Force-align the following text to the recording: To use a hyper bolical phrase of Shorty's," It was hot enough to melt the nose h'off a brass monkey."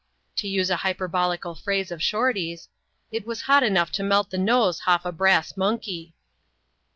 To 0.37 0.47
use 0.47 0.71
a 0.71 0.77
hyper 0.77 1.07
bolical 1.07 1.53
phrase 1.55 1.91
of 1.91 2.01
Shorty's," 2.01 2.69
It 3.11 3.27
was 3.27 3.41
hot 3.41 3.61
enough 3.61 3.91
to 3.91 4.03
melt 4.03 4.31
the 4.31 4.37
nose 4.39 4.81
h'off 4.87 5.05
a 5.05 5.11
brass 5.11 5.55
monkey." 5.55 6.15